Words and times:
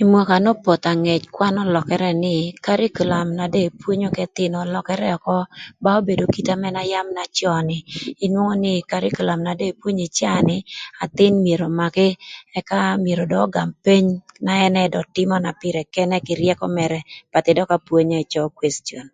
Ï 0.00 0.02
mwaka 0.10 0.34
n'opoth 0.40 0.84
angec 0.90 1.22
kwan 1.34 1.56
ölökërë 1.64 2.10
nï 2.24 2.34
karikulam 2.64 3.28
na 3.38 3.44
de 3.54 3.60
epwonyo 3.68 4.08
k'ëthïnö 4.16 4.56
ölökërë 4.66 5.08
ökö, 5.16 5.38
ba 5.82 5.90
obedo 6.00 6.24
kite 6.34 6.54
na 6.60 6.82
yam 6.92 7.08
na 7.16 7.24
cön 7.36 7.62
ni. 7.68 7.78
Inwongo 8.24 8.54
nï 8.64 8.72
karikulam 8.90 9.40
na 9.44 9.52
de 9.58 9.64
epwonyo 9.72 10.04
ï 10.08 10.14
caa 10.18 10.40
ni 10.48 10.56
athïn 11.04 11.34
myero 11.44 11.64
ömakï 11.72 12.08
ëka 12.58 12.78
myero 13.04 13.24
do 13.30 13.36
ögam 13.46 13.68
peny 13.84 14.06
na 14.46 14.52
tïmö 15.16 15.36
na 15.44 15.50
pïrë 15.60 15.82
kʷnë 15.94 16.16
kï 16.26 16.34
ryëkö 16.40 16.66
mërë 16.76 17.00
pathï 17.32 17.56
dök 17.56 17.70
apwony 17.76 18.10
ënë 18.16 18.28
cöö 18.32 18.46
kwecion. 18.56 19.06